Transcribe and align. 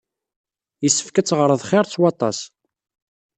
Yessefk 0.83 1.15
ad 1.17 1.25
teɣreḍ 1.27 1.61
xir 1.69 1.85
s 1.87 1.95
waṭas. 2.01 2.39